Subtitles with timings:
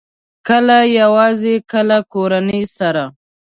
[0.47, 3.03] کله یوازې، کله کورنۍ سره